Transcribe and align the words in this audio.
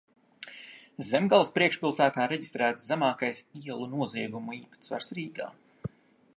Zemgales 1.09 1.51
priekšpilsētā 1.57 2.25
reģistrēts 2.31 2.87
zemākais 2.93 3.45
ielu 3.67 3.89
noziegumu 3.95 4.59
īpatsvars 4.61 5.15
Rīgā. 5.19 5.51